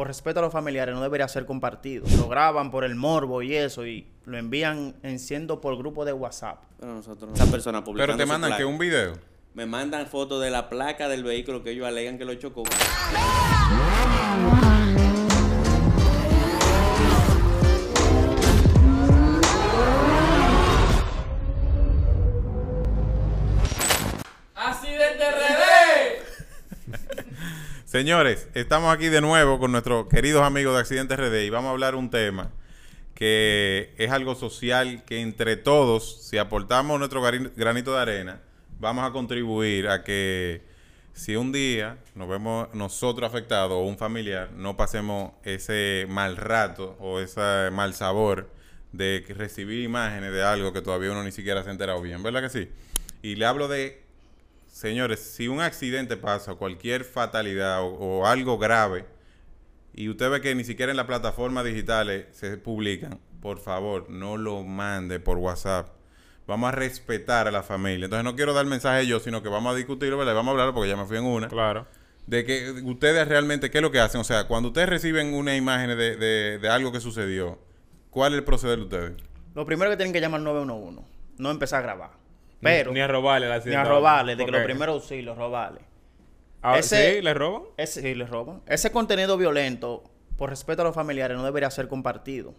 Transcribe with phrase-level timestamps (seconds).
[0.00, 2.06] por respeto a los familiares, no debería ser compartido.
[2.16, 6.62] Lo graban por el morbo y eso, y lo envían enciendo por grupo de WhatsApp.
[6.78, 7.34] Pero nosotros no.
[7.36, 9.12] Esa persona Pero te mandan que un video.
[9.52, 12.62] Me mandan fotos de la placa del vehículo que ellos alegan que lo chocó.
[27.90, 31.72] Señores, estamos aquí de nuevo con nuestros queridos amigos de Accidentes RD y vamos a
[31.72, 32.52] hablar un tema
[33.16, 38.42] que es algo social que entre todos, si aportamos nuestro granito de arena,
[38.78, 40.62] vamos a contribuir a que
[41.14, 46.96] si un día nos vemos nosotros afectados o un familiar, no pasemos ese mal rato
[47.00, 48.52] o ese mal sabor
[48.92, 52.42] de recibir imágenes de algo que todavía uno ni siquiera se ha enterado bien, ¿verdad
[52.42, 52.68] que sí?
[53.20, 54.00] Y le hablo de
[54.70, 59.04] señores, si un accidente pasa, cualquier fatalidad o, algo grave,
[59.92, 64.36] y usted ve que ni siquiera en las plataformas digitales se publican, por favor, no
[64.36, 65.88] lo mande por WhatsApp.
[66.46, 68.04] Vamos a respetar a la familia.
[68.04, 70.34] Entonces no quiero dar mensaje yo, sino que vamos a discutirlo, ¿verdad?
[70.34, 71.48] Vamos a hablar porque ya me fui en una.
[71.48, 71.86] Claro.
[72.26, 74.20] De que ustedes realmente, ¿qué es lo que hacen?
[74.20, 77.58] O sea, cuando ustedes reciben una imagen de, de, de algo que sucedió,
[78.10, 79.12] ¿cuál es el proceder de ustedes?
[79.54, 81.02] Lo primero que tienen que llamar 911,
[81.38, 82.19] no empezar a grabar.
[82.60, 85.80] Pero, ni, a robarle la Ni a robarle, de que los primeros los robarle.
[86.62, 87.22] Ah, ¿Sí?
[87.22, 87.62] ¿Le roban?
[87.76, 88.60] Ese, sí, le roban.
[88.66, 90.04] Ese contenido violento,
[90.36, 92.54] por respeto a los familiares, no debería ser compartido.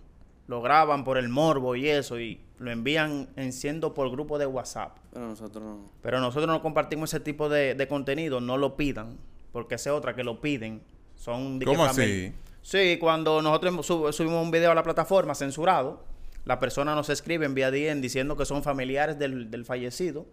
[0.48, 4.98] Lo graban por el morbo y eso, y lo envían enciendo por grupo de WhatsApp.
[5.14, 5.92] Pero nosotros no.
[6.02, 9.18] Pero nosotros no compartimos ese tipo de, contenido, no lo pidan,
[9.52, 10.82] porque esa otra que lo piden.
[11.16, 12.34] Son ¿Cómo así?
[12.64, 16.04] Sí, cuando nosotros subimos un video a la plataforma censurado,
[16.46, 20.26] la persona nos escribe en vía DM diciendo que son familiares del, fallecido,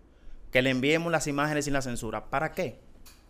[0.51, 2.31] que le enviemos las imágenes sin la censura.
[2.31, 2.79] ¿Para qué?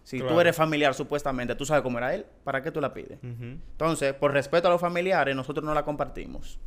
[0.04, 3.18] Si tú eres familiar, supuestamente, tú sabes cómo era él, ¿para qué tú la pides?
[3.22, 6.58] Entonces, por respeto a los familiares, nosotros no la compartimos.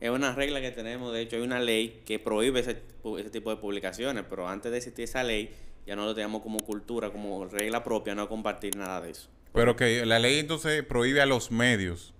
[0.00, 2.82] Es una regla que tenemos, de hecho, hay una ley que prohíbe ese,
[3.18, 5.54] ese tipo de publicaciones, pero antes de existir esa ley,
[5.86, 9.30] ya no lo teníamos como cultura, como regla propia, no compartir nada de eso.
[9.52, 12.14] Pero que la ley entonces prohíbe a los medios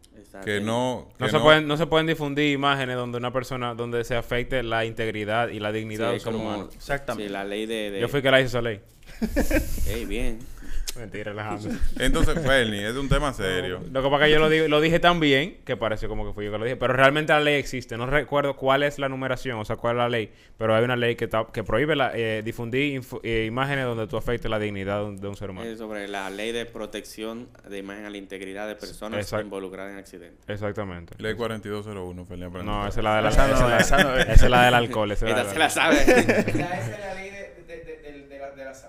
[0.45, 4.17] que no, no, se Pueden, no se pueden difundir imágenes donde una persona, donde se
[4.17, 7.29] afecte la integridad y la dignidad sí, como, Exactamente.
[7.29, 8.81] Sí, la ley de, Yo fui que la hice esa ley.
[9.87, 10.39] Ey, bien.
[10.97, 11.73] Mentira, Alejandro.
[11.99, 13.81] Entonces, Ferni, es un tema serio.
[13.91, 16.33] lo que pasa es que yo lo, lo dije tan bien que parece como que
[16.33, 16.77] fui yo que lo dije.
[16.77, 17.97] Pero realmente la ley existe.
[17.97, 20.31] No recuerdo cuál es la numeración, o sea, cuál es la ley.
[20.59, 24.51] Pero hay una ley que, que prohíbe la, eh, difundir eh, imágenes donde tú afectes
[24.51, 25.69] la dignidad de un, ser humano.
[25.69, 29.99] Es sobre la ley de protección de imagen a la integridad de personas involucradas en
[29.99, 30.49] accidentes.
[30.49, 31.15] Exactamente.
[31.19, 32.43] Ley 4201, Ferni.
[32.65, 33.29] No, esa es la, de la,
[33.79, 35.11] esa, es la del alcohol.
[35.13, 35.97] Esa se la sabe.
[35.97, 37.31] esa es la ley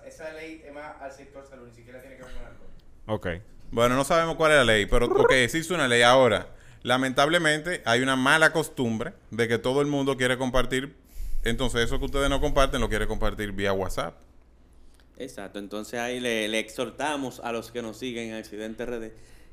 [0.05, 2.67] esa ley es más al sector salud, ni siquiera tiene que ver con alcohol.
[3.07, 3.27] Ok.
[3.71, 6.47] Bueno, no sabemos cuál es la ley, pero porque existe una ley ahora.
[6.83, 10.95] Lamentablemente hay una mala costumbre de que todo el mundo quiere compartir,
[11.43, 14.15] entonces eso que ustedes no comparten lo quiere compartir vía WhatsApp.
[15.17, 19.11] Exacto, entonces ahí le, exhortamos a los que nos siguen en Accidente RD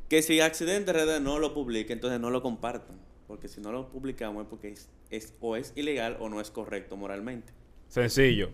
[0.09, 2.99] que si Accidente RD no lo publica, entonces no lo compartan,
[3.29, 4.75] porque si no lo publicamos es porque
[5.11, 7.53] es o es ilegal o no es correcto moralmente.
[7.89, 8.51] Sencillo.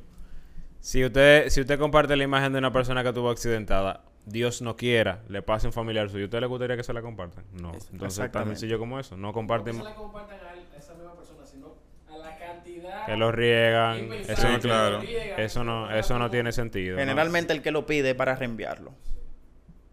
[0.81, 4.77] Si usted, si usted comparte la imagen de una persona que tuvo accidentada, Dios no
[4.77, 7.45] quiera, le pase un familiar suyo, ¿usted le gustaría que se la compartan?
[7.53, 7.73] No.
[7.93, 9.17] Entonces, tan sencillo como eso.
[9.17, 9.79] No comparten.
[9.79, 11.75] No se la compartan a, esa misma persona, sino
[12.09, 13.07] a la cantidad.
[13.07, 14.13] Que lo riegan.
[14.13, 15.03] Eso no, claro.
[15.03, 16.99] Eso no, eso no tiene sentido.
[16.99, 18.93] Generalmente el que lo pide para reenviarlo.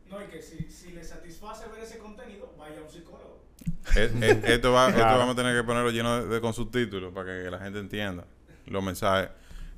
[0.09, 3.43] No, es que si, si le satisface ver ese contenido, vaya a un psicólogo.
[3.95, 7.59] Esto, va, esto vamos a tener que ponerlo lleno de, con subtítulos para que la
[7.59, 8.25] gente entienda
[8.65, 9.29] los mensajes.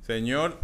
[0.02, 0.58] Señor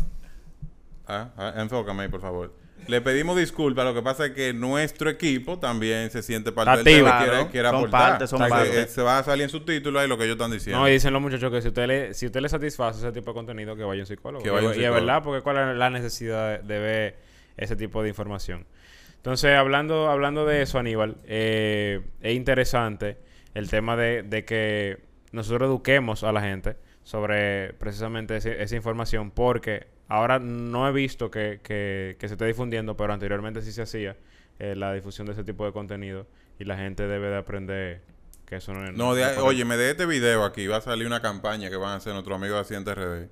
[1.07, 2.63] Ah, ah, enfócame ahí, por favor.
[2.89, 6.85] Le pedimos disculpas, lo que pasa es que nuestro equipo también se siente parte del
[6.85, 8.29] tema, quiere, quiere son aportar.
[8.29, 8.87] son parte.
[8.89, 10.81] se va a salir en subtítulos ahí lo que ellos están diciendo.
[10.81, 13.31] No, y dicen los muchachos que si usted le, si usted le satisface ese tipo
[13.31, 14.45] de contenido, que vaya un psicólogo.
[14.45, 17.17] y, es verdad, porque cuál es la necesidad de, ver
[17.57, 18.67] ese tipo de información.
[19.17, 23.19] Entonces, hablando, hablando de eso, Aníbal, eh, es interesante
[23.55, 24.99] el tema de, de, que
[25.31, 31.61] nosotros eduquemos a la gente sobre precisamente esa información, porque Ahora no he visto que,
[31.65, 34.15] que, se esté difundiendo, pero anteriormente sí se hacía
[34.59, 36.27] eh, la difusión de ese tipo de contenido
[36.59, 38.03] y la gente debe de aprender
[38.45, 38.93] que eso no es...
[38.93, 39.09] No,
[39.43, 42.13] oye, me de este video aquí va a salir una campaña que van a hacer
[42.13, 43.31] nuestros amigos de Accidente RD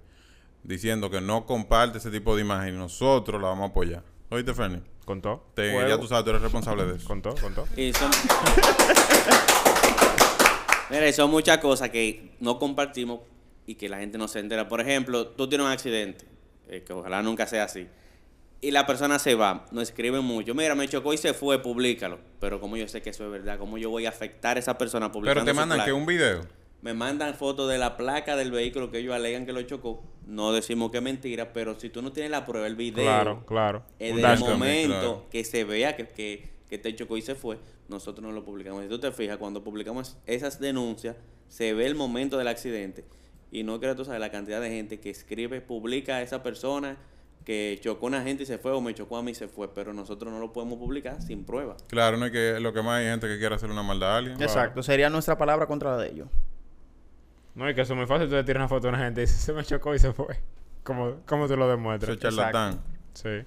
[0.62, 4.02] diciendo que no comparte ese tipo de imagen y nosotros la vamos a apoyar.
[4.30, 4.80] ¿Oíste, Fernie?
[5.04, 5.50] ¿Contó?
[5.52, 7.06] Te, ya tú sabes, tú eres responsable de eso.
[7.06, 7.34] ¿Contó?
[7.42, 7.68] ¿Contó?
[7.76, 8.10] Y son...
[10.88, 13.20] Mira, son muchas cosas que no compartimos
[13.66, 14.66] y que la gente no se entera.
[14.66, 16.29] Por ejemplo, tú tienes un accidente
[16.70, 17.88] eh, que ojalá nunca sea así.
[18.62, 20.54] y la persona se va, no escriben mucho.
[20.54, 22.18] Mira, me chocó y se fue, públicalo.
[22.38, 24.76] Pero como yo sé que eso es verdad, ¿cómo yo voy a afectar a esa
[24.76, 26.42] persona publicando Pero te mandan que un video.
[26.82, 30.02] Me mandan fotos de la placa del vehículo que ellos alegan que lo chocó.
[30.26, 33.04] No decimos que es mentira, pero si tú no tienes la prueba, el video.
[33.04, 33.82] Claro, claro.
[33.98, 37.58] En el momento que se vea que, que, que te chocó y se fue,
[37.88, 38.82] nosotros no lo publicamos.
[38.82, 41.16] Si tú te fijas, cuando publicamos esas denuncias,
[41.48, 43.04] se ve el momento del accidente.
[43.50, 46.96] Y no quiero tú sabes la cantidad de gente que escribe, publica a esa persona
[47.44, 49.48] que chocó a una gente y se fue o me chocó a mí y se
[49.48, 51.76] fue, pero nosotros no lo podemos publicar sin prueba.
[51.88, 54.16] Claro, no hay que lo que más hay gente que quiere hacer una maldad a
[54.18, 54.42] alguien.
[54.42, 56.28] Exacto, sería nuestra palabra contra la de ellos.
[57.54, 59.22] No, y que eso es muy fácil, tú le tiras una foto a una gente
[59.22, 60.38] y dices, se me chocó y se fue.
[60.84, 62.16] ¿Cómo, cómo te lo demuestras?
[62.16, 62.80] Eso charlatán.
[63.14, 63.42] Sí.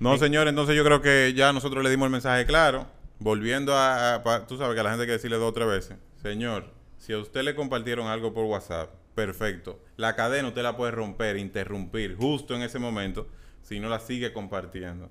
[0.00, 2.86] No, señor, entonces yo creo que ya nosotros le dimos el mensaje claro.
[3.20, 5.68] Volviendo a, a, Tú sabes que a la gente hay que decirle dos o tres
[5.68, 5.96] veces.
[6.20, 6.66] Señor,
[6.98, 9.80] si a usted le compartieron algo por WhatsApp, perfecto.
[9.96, 13.26] La cadena usted la puede romper, interrumpir justo en ese momento
[13.62, 15.10] si no la sigue compartiendo.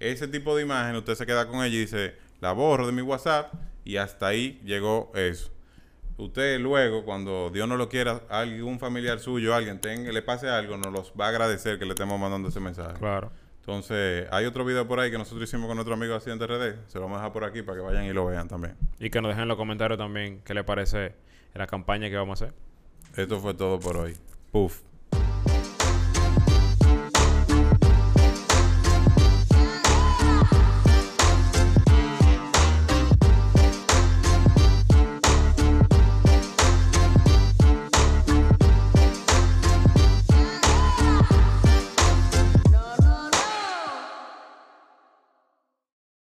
[0.00, 3.02] Ese tipo de imagen usted se queda con ella y dice, la borro de mi
[3.02, 3.54] WhatsApp
[3.84, 5.50] y hasta ahí llegó eso.
[6.16, 10.76] Usted luego, cuando Dios no lo quiera, algún familiar suyo, alguien tenga, le pase algo,
[10.76, 12.98] nos los va a agradecer que le estemos mandando ese mensaje.
[12.98, 13.32] Claro.
[13.60, 16.88] Entonces, hay otro video por ahí que nosotros hicimos con nuestro amigo Accidente RD.
[16.88, 18.76] Se lo vamos a dejar por aquí para que vayan y lo vean también.
[18.98, 21.14] Y que nos dejen en los comentarios también qué le parece
[21.54, 22.56] la campaña que vamos a hacer.
[23.16, 24.16] Esto fue todo por hoy.
[24.50, 24.80] Puf.